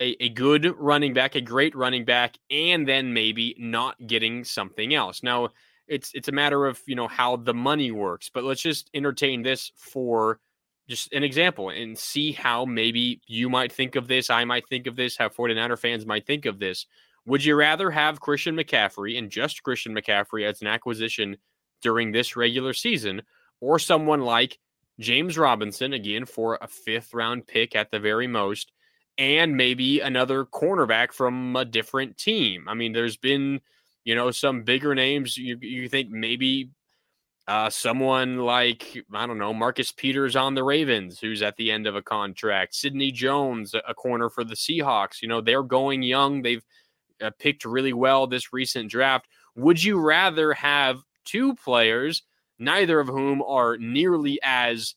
a, 0.00 0.16
a 0.24 0.28
good 0.30 0.74
running 0.78 1.12
back, 1.12 1.34
a 1.34 1.40
great 1.40 1.76
running 1.76 2.04
back, 2.04 2.36
and 2.50 2.88
then 2.88 3.12
maybe 3.12 3.54
not 3.58 3.94
getting 4.06 4.44
something 4.44 4.94
else? 4.94 5.22
Now, 5.22 5.50
it's 5.88 6.10
it's 6.14 6.28
a 6.28 6.32
matter 6.32 6.66
of 6.66 6.80
you 6.86 6.94
know 6.94 7.08
how 7.08 7.36
the 7.36 7.54
money 7.54 7.90
works, 7.90 8.30
but 8.32 8.44
let's 8.44 8.62
just 8.62 8.90
entertain 8.94 9.42
this 9.42 9.72
for 9.76 10.40
just 10.88 11.12
an 11.12 11.22
example 11.24 11.70
and 11.70 11.96
see 11.96 12.32
how 12.32 12.64
maybe 12.64 13.20
you 13.26 13.48
might 13.48 13.72
think 13.72 13.96
of 13.96 14.06
this, 14.06 14.28
I 14.28 14.44
might 14.44 14.68
think 14.68 14.86
of 14.86 14.96
this, 14.96 15.16
how 15.16 15.28
49er 15.28 15.78
fans 15.78 16.04
might 16.04 16.26
think 16.26 16.44
of 16.44 16.58
this. 16.58 16.86
Would 17.26 17.42
you 17.42 17.54
rather 17.54 17.90
have 17.90 18.20
Christian 18.20 18.54
McCaffrey 18.54 19.16
and 19.16 19.30
just 19.30 19.62
Christian 19.62 19.94
McCaffrey 19.94 20.44
as 20.46 20.60
an 20.60 20.66
acquisition 20.66 21.38
during 21.80 22.12
this 22.12 22.36
regular 22.36 22.74
season, 22.74 23.22
or 23.60 23.78
someone 23.78 24.20
like 24.20 24.58
James 25.00 25.38
Robinson, 25.38 25.94
again, 25.94 26.26
for 26.26 26.58
a 26.60 26.68
fifth 26.68 27.14
round 27.14 27.46
pick 27.46 27.74
at 27.74 27.90
the 27.90 27.98
very 27.98 28.26
most, 28.26 28.72
and 29.16 29.56
maybe 29.56 30.00
another 30.00 30.44
cornerback 30.44 31.12
from 31.12 31.56
a 31.56 31.64
different 31.64 32.18
team? 32.18 32.68
I 32.68 32.74
mean, 32.74 32.92
there's 32.92 33.16
been, 33.16 33.62
you 34.04 34.14
know, 34.14 34.30
some 34.30 34.62
bigger 34.62 34.94
names. 34.94 35.36
You, 35.36 35.58
you 35.60 35.88
think 35.88 36.10
maybe 36.10 36.70
uh, 37.48 37.68
someone 37.68 38.38
like, 38.38 39.04
I 39.12 39.26
don't 39.26 39.38
know, 39.38 39.52
Marcus 39.52 39.92
Peters 39.92 40.36
on 40.36 40.54
the 40.54 40.64
Ravens, 40.64 41.18
who's 41.18 41.42
at 41.42 41.56
the 41.56 41.70
end 41.70 41.86
of 41.86 41.96
a 41.96 42.02
contract. 42.02 42.74
Sidney 42.74 43.10
Jones, 43.10 43.74
a 43.74 43.94
corner 43.94 44.30
for 44.30 44.44
the 44.44 44.54
Seahawks. 44.54 45.20
You 45.20 45.28
know, 45.28 45.40
they're 45.40 45.62
going 45.62 46.02
young. 46.02 46.42
They've 46.42 46.64
uh, 47.20 47.30
picked 47.38 47.64
really 47.64 47.92
well 47.92 48.26
this 48.26 48.52
recent 48.52 48.90
draft. 48.90 49.26
Would 49.56 49.82
you 49.82 49.98
rather 49.98 50.52
have 50.52 51.00
two 51.24 51.54
players, 51.54 52.22
neither 52.58 53.00
of 53.00 53.08
whom 53.08 53.42
are 53.42 53.76
nearly 53.76 54.38
as, 54.42 54.94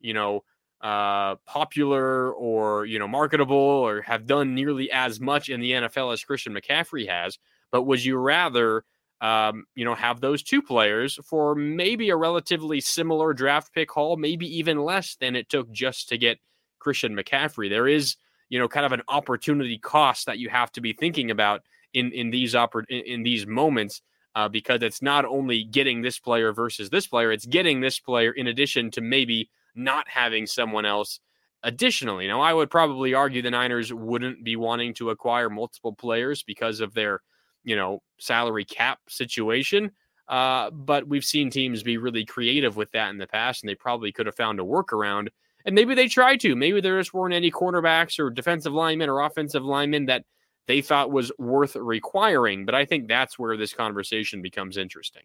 you 0.00 0.14
know, 0.14 0.44
uh, 0.80 1.36
popular 1.46 2.32
or, 2.32 2.84
you 2.84 2.98
know, 2.98 3.08
marketable 3.08 3.56
or 3.56 4.02
have 4.02 4.26
done 4.26 4.54
nearly 4.54 4.90
as 4.90 5.20
much 5.20 5.48
in 5.48 5.60
the 5.60 5.72
NFL 5.72 6.12
as 6.12 6.22
Christian 6.24 6.54
McCaffrey 6.54 7.08
has? 7.08 7.38
But 7.74 7.86
would 7.86 8.04
you 8.04 8.18
rather 8.18 8.84
um, 9.20 9.64
you 9.74 9.84
know, 9.84 9.96
have 9.96 10.20
those 10.20 10.44
two 10.44 10.62
players 10.62 11.18
for 11.24 11.56
maybe 11.56 12.10
a 12.10 12.16
relatively 12.16 12.80
similar 12.80 13.32
draft 13.32 13.74
pick 13.74 13.90
haul, 13.90 14.16
maybe 14.16 14.46
even 14.58 14.84
less 14.84 15.16
than 15.16 15.34
it 15.34 15.48
took 15.48 15.72
just 15.72 16.08
to 16.10 16.18
get 16.18 16.38
Christian 16.78 17.16
McCaffrey. 17.16 17.68
There 17.68 17.88
is, 17.88 18.14
you 18.48 18.60
know, 18.60 18.68
kind 18.68 18.86
of 18.86 18.92
an 18.92 19.02
opportunity 19.08 19.76
cost 19.76 20.26
that 20.26 20.38
you 20.38 20.50
have 20.50 20.70
to 20.70 20.80
be 20.80 20.92
thinking 20.92 21.32
about 21.32 21.62
in 21.92 22.12
in 22.12 22.30
these 22.30 22.54
oppor- 22.54 22.88
in, 22.88 23.00
in 23.00 23.22
these 23.24 23.44
moments 23.44 24.02
uh, 24.36 24.48
because 24.48 24.80
it's 24.82 25.02
not 25.02 25.24
only 25.24 25.64
getting 25.64 26.02
this 26.02 26.20
player 26.20 26.52
versus 26.52 26.90
this 26.90 27.08
player, 27.08 27.32
it's 27.32 27.46
getting 27.46 27.80
this 27.80 27.98
player 27.98 28.30
in 28.30 28.46
addition 28.46 28.88
to 28.92 29.00
maybe 29.00 29.50
not 29.74 30.06
having 30.08 30.46
someone 30.46 30.84
else 30.86 31.18
additionally. 31.64 32.28
Now, 32.28 32.40
I 32.40 32.54
would 32.54 32.70
probably 32.70 33.14
argue 33.14 33.42
the 33.42 33.50
Niners 33.50 33.92
wouldn't 33.92 34.44
be 34.44 34.54
wanting 34.54 34.94
to 34.94 35.10
acquire 35.10 35.50
multiple 35.50 35.92
players 35.92 36.44
because 36.44 36.78
of 36.78 36.94
their 36.94 37.22
you 37.64 37.76
know, 37.76 38.02
salary 38.18 38.64
cap 38.64 39.00
situation. 39.08 39.90
Uh, 40.28 40.70
but 40.70 41.06
we've 41.06 41.24
seen 41.24 41.50
teams 41.50 41.82
be 41.82 41.98
really 41.98 42.24
creative 42.24 42.76
with 42.76 42.90
that 42.92 43.10
in 43.10 43.18
the 43.18 43.26
past, 43.26 43.62
and 43.62 43.68
they 43.68 43.74
probably 43.74 44.12
could 44.12 44.26
have 44.26 44.36
found 44.36 44.60
a 44.60 44.62
workaround. 44.62 45.28
And 45.66 45.74
maybe 45.74 45.94
they 45.94 46.08
tried 46.08 46.40
to. 46.40 46.56
Maybe 46.56 46.80
there 46.80 46.98
just 46.98 47.14
weren't 47.14 47.34
any 47.34 47.50
cornerbacks 47.50 48.18
or 48.18 48.30
defensive 48.30 48.72
linemen 48.72 49.08
or 49.08 49.20
offensive 49.20 49.64
linemen 49.64 50.06
that 50.06 50.24
they 50.66 50.80
thought 50.80 51.10
was 51.10 51.30
worth 51.38 51.76
requiring. 51.76 52.64
But 52.64 52.74
I 52.74 52.84
think 52.84 53.08
that's 53.08 53.38
where 53.38 53.56
this 53.56 53.72
conversation 53.72 54.40
becomes 54.42 54.76
interesting. 54.76 55.22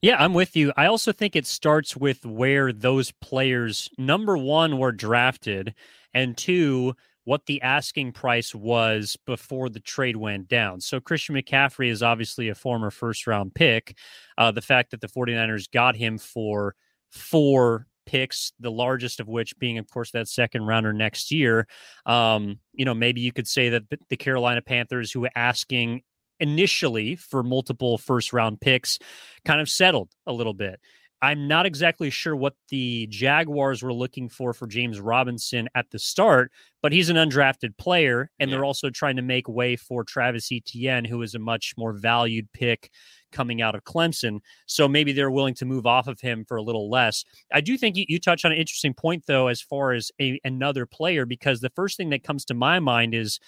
Yeah, 0.00 0.16
I'm 0.22 0.32
with 0.32 0.54
you. 0.54 0.72
I 0.76 0.86
also 0.86 1.12
think 1.12 1.34
it 1.34 1.46
starts 1.46 1.96
with 1.96 2.24
where 2.24 2.72
those 2.72 3.10
players, 3.10 3.90
number 3.98 4.36
one, 4.38 4.78
were 4.78 4.92
drafted, 4.92 5.74
and 6.14 6.36
two, 6.36 6.94
what 7.28 7.44
the 7.44 7.60
asking 7.60 8.10
price 8.10 8.54
was 8.54 9.14
before 9.26 9.68
the 9.68 9.80
trade 9.80 10.16
went 10.16 10.48
down. 10.48 10.80
So 10.80 10.98
Christian 10.98 11.34
McCaffrey 11.34 11.90
is 11.90 12.02
obviously 12.02 12.48
a 12.48 12.54
former 12.54 12.90
first 12.90 13.26
round 13.26 13.54
pick. 13.54 13.98
Uh, 14.38 14.50
the 14.50 14.62
fact 14.62 14.92
that 14.92 15.02
the 15.02 15.08
49ers 15.08 15.70
got 15.70 15.94
him 15.94 16.16
for 16.16 16.74
four 17.10 17.86
picks, 18.06 18.54
the 18.58 18.70
largest 18.70 19.20
of 19.20 19.28
which 19.28 19.58
being, 19.58 19.76
of 19.76 19.90
course, 19.90 20.10
that 20.12 20.26
second 20.26 20.66
rounder 20.66 20.94
next 20.94 21.30
year. 21.30 21.68
Um, 22.06 22.60
you 22.72 22.86
know, 22.86 22.94
maybe 22.94 23.20
you 23.20 23.30
could 23.30 23.46
say 23.46 23.68
that 23.68 23.82
the 24.08 24.16
Carolina 24.16 24.62
Panthers, 24.62 25.12
who 25.12 25.20
were 25.20 25.30
asking 25.36 26.00
initially 26.40 27.14
for 27.14 27.42
multiple 27.42 27.98
first 27.98 28.32
round 28.32 28.58
picks, 28.58 28.98
kind 29.44 29.60
of 29.60 29.68
settled 29.68 30.08
a 30.26 30.32
little 30.32 30.54
bit. 30.54 30.80
I'm 31.20 31.48
not 31.48 31.66
exactly 31.66 32.10
sure 32.10 32.36
what 32.36 32.54
the 32.68 33.08
Jaguars 33.08 33.82
were 33.82 33.92
looking 33.92 34.28
for 34.28 34.52
for 34.52 34.68
James 34.68 35.00
Robinson 35.00 35.68
at 35.74 35.90
the 35.90 35.98
start, 35.98 36.52
but 36.80 36.92
he's 36.92 37.08
an 37.08 37.16
undrafted 37.16 37.76
player, 37.76 38.30
and 38.38 38.48
yeah. 38.48 38.56
they're 38.56 38.64
also 38.64 38.88
trying 38.88 39.16
to 39.16 39.22
make 39.22 39.48
way 39.48 39.74
for 39.74 40.04
Travis 40.04 40.52
Etienne, 40.52 41.04
who 41.04 41.22
is 41.22 41.34
a 41.34 41.40
much 41.40 41.74
more 41.76 41.92
valued 41.92 42.50
pick 42.52 42.90
coming 43.32 43.60
out 43.60 43.74
of 43.74 43.82
Clemson. 43.82 44.38
So 44.66 44.86
maybe 44.86 45.12
they're 45.12 45.30
willing 45.30 45.54
to 45.54 45.64
move 45.64 45.86
off 45.86 46.06
of 46.06 46.20
him 46.20 46.44
for 46.44 46.56
a 46.56 46.62
little 46.62 46.88
less. 46.88 47.24
I 47.52 47.60
do 47.62 47.76
think 47.76 47.96
you, 47.96 48.04
you 48.08 48.20
touch 48.20 48.44
on 48.44 48.52
an 48.52 48.58
interesting 48.58 48.94
point, 48.94 49.24
though, 49.26 49.48
as 49.48 49.60
far 49.60 49.92
as 49.92 50.12
a, 50.20 50.38
another 50.44 50.86
player, 50.86 51.26
because 51.26 51.60
the 51.60 51.70
first 51.70 51.96
thing 51.96 52.10
that 52.10 52.22
comes 52.22 52.44
to 52.46 52.54
my 52.54 52.78
mind 52.78 53.14
is 53.14 53.40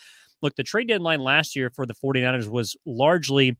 look, 0.42 0.56
the 0.56 0.64
trade 0.64 0.88
deadline 0.88 1.20
last 1.20 1.54
year 1.54 1.70
for 1.70 1.86
the 1.86 1.94
49ers 1.94 2.48
was 2.48 2.76
largely 2.84 3.56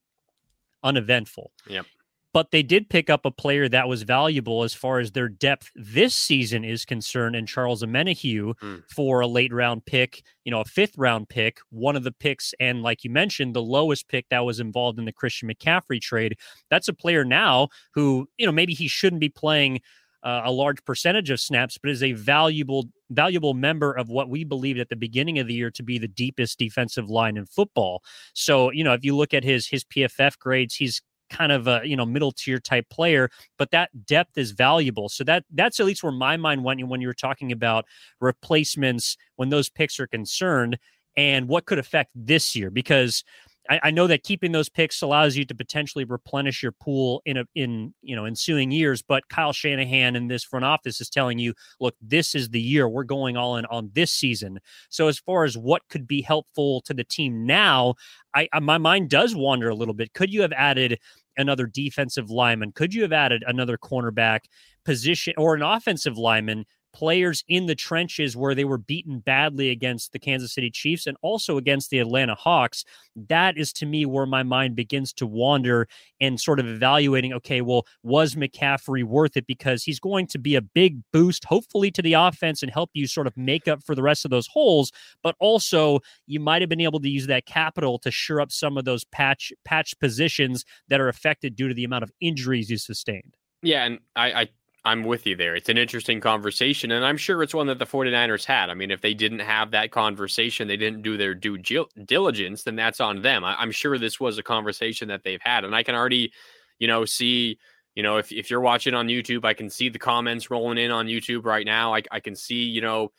uneventful. 0.83 1.53
Yep 1.69 1.87
but 2.33 2.51
they 2.51 2.63
did 2.63 2.89
pick 2.89 3.11
up 3.11 3.25
a 3.25 3.31
player 3.31 3.69
that 3.69 3.89
was 3.89 4.03
valuable 4.03 4.63
as 4.63 4.75
far 4.75 5.01
as 5.01 5.13
their 5.13 5.29
depth 5.29 5.71
this 5.75 6.15
season 6.15 6.65
is 6.65 6.85
concerned 6.85 7.35
and 7.35 7.49
Charles 7.49 7.83
Omenihu 7.83 8.55
mm. 8.59 8.83
for 8.89 9.21
a 9.21 9.27
late 9.27 9.53
round 9.53 9.85
pick, 9.85 10.23
you 10.45 10.51
know, 10.51 10.61
a 10.61 10.65
fifth 10.65 10.97
round 10.97 11.29
pick, 11.29 11.59
one 11.71 11.97
of 11.97 12.05
the 12.05 12.13
picks 12.13 12.55
and 12.61 12.83
like 12.83 13.05
you 13.05 13.11
mentioned 13.11 13.55
the 13.55 13.63
lowest 13.63 14.09
pick 14.09 14.29
that 14.31 14.45
was 14.45 14.61
involved 14.61 14.99
in 14.99 15.05
the 15.05 15.13
Christian 15.13 15.49
McCaffrey 15.49 16.01
trade. 16.01 16.37
That's 16.71 16.89
a 16.89 16.95
player 16.95 17.25
now 17.25 17.69
who, 17.95 18.29
you 18.39 18.47
know, 18.47 18.53
maybe 18.53 18.75
he 18.75 18.89
shouldn't 18.89 19.21
be 19.21 19.29
playing 19.29 19.81
uh, 20.23 20.43
a 20.45 20.53
large 20.53 20.85
percentage 20.85 21.31
of 21.31 21.41
snaps 21.41 21.79
but 21.79 21.91
is 21.91 22.03
a 22.03 22.13
valuable 22.13 22.91
valuable 23.09 23.55
member 23.55 23.93
of 23.93 24.09
what 24.09 24.29
we 24.29 24.45
believed 24.45 24.79
at 24.79 24.89
the 24.89 24.97
beginning 24.97 25.39
of 25.39 25.47
the 25.47 25.55
year 25.55 25.71
to 25.71 25.83
be 25.83 25.99
the 25.99 26.07
deepest 26.07 26.59
defensive 26.59 27.09
line 27.09 27.37
in 27.37 27.47
football. 27.47 28.03
So, 28.35 28.71
you 28.71 28.85
know, 28.85 28.93
if 28.93 29.05
you 29.05 29.17
look 29.17 29.35
at 29.35 29.43
his 29.43 29.67
his 29.67 29.85
PFF 29.85 30.39
grades, 30.39 30.77
he's 30.77 31.01
kind 31.31 31.53
of 31.53 31.67
a 31.67 31.81
you 31.85 31.97
know 31.97 32.07
middle 32.07 32.33
tier 32.33 32.59
type 32.59 32.89
player, 32.91 33.31
but 33.59 33.71
that 33.71 33.91
depth 34.07 34.37
is 34.37 34.51
valuable. 34.51 35.09
So 35.09 35.25
that 35.25 35.45
that's 35.53 35.81
at 35.81 35.87
least 35.87 36.03
where 36.03 36.13
my 36.13 36.37
mind 36.37 36.65
went 36.65 36.87
when 36.87 37.01
you 37.01 37.07
were 37.07 37.15
talking 37.15 37.53
about 37.53 37.85
replacements 38.21 39.17
when 39.37 39.49
those 39.49 39.69
picks 39.69 39.99
are 40.01 40.07
concerned 40.07 40.79
and 41.17 41.49
what 41.49 41.67
could 41.67 41.79
affect 41.79 42.11
this 42.15 42.55
year 42.55 42.71
because 42.71 43.25
I, 43.69 43.81
I, 43.85 43.91
know 43.91 44.07
that 44.07 44.25
keeping 44.25 44.53
those 44.53 44.69
picks 44.69 45.01
allows 45.03 45.37
you 45.37 45.45
to 45.45 45.55
potentially 45.55 46.05
replenish 46.05 46.63
your 46.63 46.73
pool 46.73 47.23
in 47.25 47.37
a 47.37 47.45
in 47.55 47.95
you 48.03 48.17
know 48.17 48.25
ensuing 48.25 48.71
years. 48.71 49.03
But 49.03 49.29
Kyle 49.29 49.53
Shanahan 49.53 50.17
and 50.17 50.31
this 50.31 50.45
front 50.45 50.65
office 50.65 51.01
is 51.01 51.09
telling 51.09 51.39
you, 51.39 51.55
look, 51.79 51.95
this 52.01 52.35
is 52.35 52.49
the 52.49 52.61
year 52.61 52.89
we're 52.89 53.05
going 53.05 53.37
all 53.37 53.57
in 53.57 53.67
on 53.67 53.91
this 53.95 54.13
season. 54.13 54.59
So 54.89 55.09
as 55.09 55.19
far 55.19 55.45
as 55.45 55.57
what 55.57 55.83
could 55.89 56.07
be 56.07 56.23
helpful 56.23 56.81
to 56.83 56.95
the 56.95 57.05
team 57.05 57.47
now, 57.47 57.95
I, 58.35 58.49
I 58.53 58.61
my 58.61 58.79
mind 58.79 59.11
does 59.11 59.37
wander 59.37 59.69
a 59.69 59.75
little 59.75 59.95
bit. 59.95 60.15
Could 60.15 60.33
you 60.33 60.43
have 60.43 60.53
added 60.53 60.99
another 61.37 61.67
defensive 61.67 62.31
lineman? 62.31 62.73
Could 62.73 62.95
you 62.95 63.03
have 63.03 63.13
added 63.13 63.45
another 63.47 63.79
cornerback 63.79 64.41
position 64.85 65.35
or 65.37 65.55
an 65.55 65.63
offensive 65.63 66.17
lineman 66.17 66.65
players 66.93 67.45
in 67.49 67.67
the 67.67 67.75
trenches 67.75 68.37
where 68.37 68.55
they 68.55 68.65
were 68.65 68.79
beaten 68.79 69.19
badly 69.21 69.71
against 69.71 70.13
the 70.13 70.19
Kansas 70.19 70.53
City 70.53 70.71
Chiefs 70.71 71.07
and 71.07 71.17
also 71.23 71.57
against 71.57 71.91
the 71.91 71.99
Atlanta 71.99 72.35
Hawks. 72.35 72.85
That 73.17 73.57
is 73.57 73.73
to 73.75 73.87
me 73.87 74.07
where 74.07 74.27
my 74.27 74.43
mind 74.43 74.77
begins 74.77 75.13
to 75.15 75.27
wander 75.27 75.89
and 76.21 76.41
sort 76.41 76.61
of 76.61 76.67
evaluating 76.67 77.33
okay, 77.33 77.61
well, 77.61 77.87
was 78.03 78.35
McCaffrey 78.35 79.05
worth 79.05 79.37
it? 79.37 79.47
Because 79.47 79.85
he's 79.85 80.01
going 80.01 80.27
to 80.29 80.39
be 80.39 80.55
a 80.55 80.61
big 80.61 81.01
boost, 81.13 81.45
hopefully, 81.45 81.91
to 81.93 82.03
the 82.03 82.15
offense 82.15 82.63
and 82.63 82.73
help 82.73 82.91
you 82.95 83.07
sort 83.07 83.27
of 83.27 83.37
make 83.37 83.69
up 83.69 83.83
for 83.83 83.95
the 83.95 84.03
rest 84.03 84.25
of 84.25 84.31
those 84.31 84.47
holes. 84.47 84.93
But 85.23 85.37
also, 85.39 86.01
you 86.27 86.41
might 86.41 86.63
have 86.63 86.69
been 86.69 86.81
able 86.81 87.01
to 87.01 87.09
use 87.09 87.27
that 87.27 87.47
capital 87.47 87.99
to 88.01 88.11
shore 88.11 88.41
up 88.41 88.53
some 88.53 88.77
of 88.77 88.85
those 88.85 89.05
patch 89.05 89.53
patch 89.65 89.99
positions 89.99 90.65
that 90.89 91.01
are 91.01 91.09
affected 91.09 91.57
due 91.57 91.69
to 91.69 91.75
the 91.75 91.85
amount 91.85 92.05
of 92.05 92.13
injuries 92.21 92.71
you 92.71 92.77
sustained. 92.77 93.37
Yeah, 93.63 93.85
and 93.85 93.99
I, 94.17 94.33
I 94.33 94.49
I'm 94.85 95.05
with 95.05 95.27
you 95.27 95.37
there. 95.37 95.55
It's 95.55 95.69
an 95.69 95.77
interesting 95.77 96.21
conversation, 96.21 96.91
and 96.91 97.05
I'm 97.05 97.19
sure 97.19 97.43
it's 97.43 97.55
one 97.55 97.67
that 97.67 97.79
the 97.79 97.87
49ers 97.87 98.47
had. 98.47 98.71
I 98.71 98.75
mean, 98.75 98.91
if 98.91 99.03
they 99.03 99.13
didn't 99.13 99.41
have 99.41 99.73
that 99.73 99.91
conversation, 99.91 100.69
they 100.69 100.79
didn't 100.79 101.03
do 101.03 101.19
their 101.19 101.35
due 101.35 101.59
diligence, 101.59 102.63
then 102.63 102.77
that's 102.77 103.01
on 103.01 103.21
them. 103.21 103.45
I, 103.45 103.63
am 103.63 103.73
sure 103.73 103.99
this 103.99 104.19
was 104.19 104.39
a 104.39 104.43
conversation 104.43 105.09
that 105.09 105.23
they've 105.23 105.41
had, 105.43 105.65
and 105.65 105.75
I 105.75 105.83
can 105.83 105.95
already, 105.95 106.33
you 106.79 106.89
know, 106.89 107.05
see, 107.05 107.59
you 107.95 108.03
know, 108.03 108.17
if, 108.17 108.33
if 108.33 108.51
you're 108.51 108.61
watching 108.61 108.95
on 108.95 109.09
YouTube, 109.09 109.45
I 109.45 109.53
can 109.53 109.69
see 109.69 109.91
the 109.91 109.99
comments 109.99 110.51
rolling 110.51 110.79
in 110.79 110.91
on 110.91 111.07
YouTube 111.07 111.45
right 111.45 111.67
now. 111.67 111.95
I, 111.95 112.03
I 112.11 112.21
can 112.21 112.35
see, 112.35 112.65
you 112.65 112.81
know, 112.81 113.13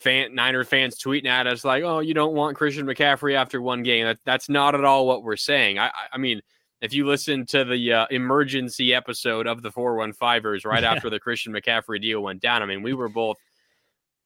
fan 0.00 0.34
Niner 0.34 0.64
fans 0.64 0.98
tweeting 1.00 1.26
at 1.26 1.46
us 1.46 1.64
like, 1.64 1.84
"Oh, 1.84 2.00
you 2.00 2.14
don't 2.14 2.34
want 2.34 2.56
Christian 2.56 2.86
McCaffrey 2.86 3.34
after 3.34 3.62
one 3.62 3.84
game." 3.84 4.06
That, 4.06 4.18
that's 4.24 4.48
not 4.48 4.74
at 4.74 4.84
all 4.84 5.06
what 5.06 5.22
we're 5.22 5.36
saying. 5.36 5.78
I, 5.78 5.90
I 6.12 6.18
mean– 6.18 6.42
if 6.80 6.92
you 6.92 7.06
listen 7.06 7.46
to 7.46 7.64
the 7.64 7.92
uh, 7.92 8.06
emergency 8.10 8.94
episode 8.94 9.46
of 9.46 9.62
the 9.62 9.70
415ers 9.70 10.64
right 10.64 10.84
after 10.84 11.08
the 11.08 11.20
Christian 11.20 11.52
McCaffrey 11.52 12.00
deal 12.00 12.22
went 12.22 12.42
down, 12.42 12.62
I 12.62 12.66
mean, 12.66 12.82
we 12.82 12.94
were 12.94 13.08
both, 13.08 13.38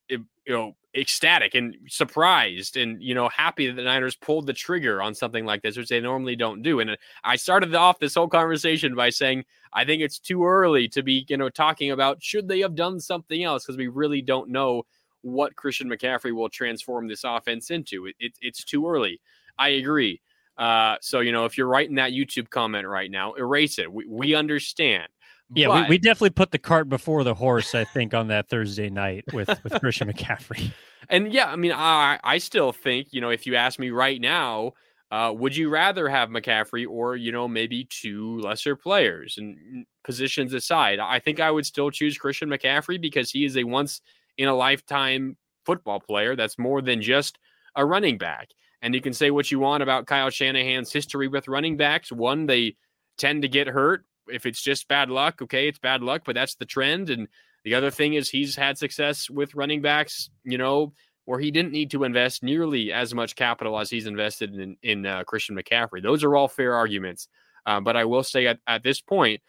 you 0.09 0.25
know, 0.47 0.75
ecstatic 0.95 1.53
and 1.53 1.75
surprised 1.87 2.75
and, 2.75 3.01
you 3.01 3.13
know, 3.13 3.29
happy 3.29 3.67
that 3.67 3.73
the 3.73 3.83
Niners 3.83 4.15
pulled 4.15 4.47
the 4.47 4.53
trigger 4.53 5.01
on 5.01 5.13
something 5.13 5.45
like 5.45 5.61
this, 5.61 5.77
which 5.77 5.89
they 5.89 6.01
normally 6.01 6.35
don't 6.35 6.63
do. 6.63 6.79
And 6.79 6.97
I 7.23 7.35
started 7.35 7.75
off 7.75 7.99
this 7.99 8.15
whole 8.15 8.27
conversation 8.27 8.95
by 8.95 9.11
saying, 9.11 9.45
I 9.71 9.85
think 9.85 10.01
it's 10.01 10.17
too 10.17 10.45
early 10.45 10.87
to 10.89 11.03
be, 11.03 11.25
you 11.29 11.37
know, 11.37 11.49
talking 11.49 11.91
about 11.91 12.23
should 12.23 12.47
they 12.47 12.59
have 12.61 12.75
done 12.75 12.99
something 12.99 13.43
else 13.43 13.65
because 13.65 13.77
we 13.77 13.87
really 13.87 14.21
don't 14.21 14.49
know 14.49 14.83
what 15.21 15.55
Christian 15.55 15.89
McCaffrey 15.89 16.33
will 16.33 16.49
transform 16.49 17.07
this 17.07 17.23
offense 17.23 17.69
into. 17.69 18.07
It, 18.07 18.15
it, 18.19 18.33
it's 18.41 18.63
too 18.63 18.87
early. 18.87 19.21
I 19.57 19.69
agree. 19.69 20.21
Uh, 20.59 20.97
so 21.01 21.21
you 21.21 21.31
know, 21.31 21.45
if 21.45 21.57
you're 21.57 21.67
writing 21.67 21.95
that 21.95 22.11
YouTube 22.11 22.49
comment 22.49 22.85
right 22.85 23.09
now, 23.09 23.33
erase 23.33 23.79
it. 23.79 23.91
We, 23.91 24.05
we 24.05 24.35
understand. 24.35 25.07
Yeah, 25.55 25.67
but, 25.67 25.83
we, 25.83 25.95
we 25.95 25.97
definitely 25.97 26.31
put 26.31 26.51
the 26.51 26.59
cart 26.59 26.89
before 26.89 27.23
the 27.23 27.33
horse. 27.33 27.73
I 27.73 27.85
think 27.85 28.13
on 28.13 28.27
that 28.27 28.49
Thursday 28.49 28.89
night 28.89 29.23
with 29.33 29.49
with 29.63 29.73
Christian 29.79 30.11
McCaffrey. 30.11 30.71
And 31.11 31.33
yeah, 31.33 31.47
I 31.47 31.55
mean, 31.55 31.71
I 31.71 32.19
I 32.23 32.37
still 32.37 32.71
think 32.71 33.07
you 33.11 33.19
know 33.19 33.31
if 33.31 33.47
you 33.47 33.55
ask 33.55 33.79
me 33.79 33.89
right 33.89 34.21
now, 34.21 34.73
uh, 35.09 35.33
would 35.35 35.55
you 35.55 35.69
rather 35.69 36.07
have 36.07 36.29
McCaffrey 36.29 36.85
or 36.87 37.15
you 37.15 37.31
know 37.31 37.47
maybe 37.47 37.87
two 37.89 38.37
lesser 38.41 38.75
players 38.75 39.35
and 39.39 39.85
positions 40.03 40.53
aside? 40.53 40.99
I 40.99 41.17
think 41.17 41.39
I 41.39 41.49
would 41.49 41.65
still 41.65 41.89
choose 41.89 42.15
Christian 42.15 42.49
McCaffrey 42.49 43.01
because 43.01 43.31
he 43.31 43.43
is 43.43 43.57
a 43.57 43.63
once 43.63 44.01
in 44.37 44.47
a 44.47 44.55
lifetime 44.55 45.35
football 45.65 45.99
player. 45.99 46.35
That's 46.35 46.59
more 46.59 46.81
than 46.81 47.01
just 47.01 47.39
a 47.75 47.83
running 47.83 48.19
back. 48.19 48.49
And 48.81 48.95
you 48.95 49.01
can 49.01 49.13
say 49.13 49.29
what 49.29 49.51
you 49.51 49.59
want 49.59 49.83
about 49.83 50.07
Kyle 50.07 50.29
Shanahan's 50.29 50.93
history 50.93 51.27
with 51.27 51.47
running 51.47 51.75
backs. 51.75 52.11
One, 52.11 52.45
they 52.45 52.77
tend 53.17 53.41
to 53.41 53.49
get 53.49 53.67
hurt. 53.67 54.05
If 54.27 54.45
it's 54.45 54.61
just 54.61 54.87
bad 54.87 55.09
luck, 55.09 55.41
okay, 55.41 55.67
it's 55.67 55.79
bad 55.79 56.01
luck, 56.01 56.21
but 56.25 56.35
that's 56.35 56.55
the 56.55 56.65
trend. 56.65 57.09
And 57.09 57.27
the 57.65 57.75
other 57.75 57.91
thing 57.91 58.13
is 58.13 58.29
he's 58.29 58.55
had 58.55 58.77
success 58.77 59.29
with 59.29 59.55
running 59.55 59.81
backs, 59.81 60.29
you 60.43 60.57
know, 60.57 60.93
where 61.25 61.39
he 61.39 61.51
didn't 61.51 61.73
need 61.73 61.91
to 61.91 62.05
invest 62.05 62.41
nearly 62.41 62.93
as 62.93 63.13
much 63.13 63.35
capital 63.35 63.77
as 63.77 63.89
he's 63.89 64.07
invested 64.07 64.55
in, 64.55 64.77
in 64.81 65.05
uh, 65.05 65.23
Christian 65.25 65.57
McCaffrey. 65.57 66.01
Those 66.01 66.23
are 66.23 66.35
all 66.35 66.47
fair 66.47 66.73
arguments. 66.73 67.27
Uh, 67.65 67.81
but 67.81 67.97
I 67.97 68.05
will 68.05 68.23
say 68.23 68.47
at, 68.47 68.59
at 68.65 68.83
this 68.83 69.01
point, 69.01 69.41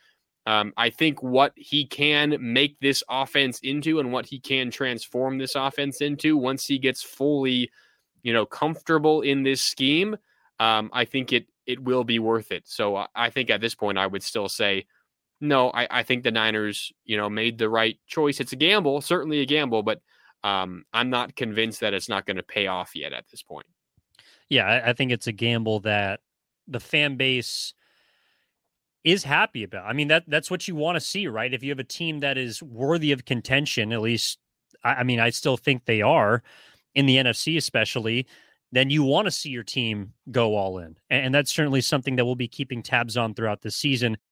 um, 0.47 0.73
I 0.77 0.91
think 0.91 1.23
what 1.23 1.53
he 1.55 1.87
can 1.87 2.37
make 2.41 2.81
this 2.81 3.05
offense 3.09 3.61
into 3.61 4.01
and 4.01 4.13
what 4.13 4.27
he 4.27 4.41
can 4.41 4.71
transform 4.71 5.39
this 5.39 5.55
offense 5.55 6.01
into 6.01 6.37
once 6.37 6.67
he 6.67 6.79
gets 6.79 7.03
fully– 7.03 7.71
you 8.23 8.33
know, 8.33 8.47
comfortable 8.47 9.23
in 9.23 9.43
this 9.43 9.63
scheme, 9.63 10.17
um, 10.59 10.91
I 10.93 11.05
think 11.05 11.33
it 11.33 11.47
it 11.67 11.83
will 11.83 12.05
be 12.05 12.19
worth 12.19 12.53
it. 12.53 12.65
So 12.67 13.07
I 13.15 13.31
think 13.31 13.51
at 13.51 13.61
this 13.61 13.75
point, 13.75 13.99
I 13.99 14.07
would 14.07 14.23
still 14.23 14.49
say, 14.49 14.87
no, 15.41 15.71
I, 15.71 15.87
I 15.91 16.03
think 16.03 16.25
the 16.25 16.31
Niners, 16.33 16.93
you 17.05 17.17
know, 17.17 17.31
made 17.31 17.59
the 17.59 17.69
right 17.69 17.99
choice. 18.07 18.41
It's 18.41 18.53
a 18.53 18.57
gamble, 18.57 19.01
certainly 19.01 19.41
a 19.41 19.47
gamble, 19.47 19.83
but 19.83 20.01
um, 20.43 20.85
I'm 20.93 21.11
not 21.11 21.37
convinced 21.37 21.81
that 21.81 21.95
it's 21.95 22.09
not 22.09 22.27
going 22.27 22.39
to 22.39 22.43
pay 22.43 22.67
off 22.67 22.97
yet 22.97 23.13
at 23.13 23.29
this 23.31 23.43
point. 23.43 23.67
Yeah, 24.49 24.65
I, 24.65 24.91
I 24.91 24.93
think 24.95 25.13
it's 25.13 25.29
a 25.29 25.33
gamble 25.33 25.81
that 25.81 26.21
the 26.67 26.81
fan 26.81 27.17
base 27.17 27.75
is 29.05 29.25
happy 29.25 29.63
about. 29.63 29.87
I 29.87 29.93
mean, 29.93 30.09
that 30.09 30.25
that's 30.27 30.51
what 30.51 30.67
you 30.69 30.75
want 30.75 30.97
to 30.97 31.01
see, 31.01 31.27
right? 31.27 31.55
If 31.55 31.63
you 31.63 31.71
have 31.71 31.79
a 31.79 31.85
team 31.85 32.21
that 32.21 32.37
is 32.37 32.63
worthy 32.63 33.13
of 33.13 33.25
contention, 33.25 33.93
at 33.93 34.01
least, 34.01 34.39
I, 34.83 34.97
I 34.97 35.03
mean, 35.05 35.21
I 35.21 35.31
still 35.31 35.57
think 35.57 35.85
they 35.85 36.03
are 36.03 36.43
in 36.95 37.07
the 37.07 37.17
NFC, 37.17 37.57
especially, 37.57 38.27
then 38.73 38.91
you 38.91 39.03
want 39.03 39.27
to 39.27 39.31
see 39.31 39.51
your 39.51 39.65
team 39.65 40.13
go 40.31 40.57
all 40.57 40.79
in. 40.79 40.97
And 41.09 41.35
that's 41.35 41.53
certainly 41.53 41.81
something 41.81 42.17
that 42.17 42.25
we'll 42.25 42.37
be 42.37 42.49
keeping 42.49 42.83
tabs 42.83 43.17
on 43.17 43.35
throughout 43.35 43.63
the 43.63 43.71
season. 43.71 44.17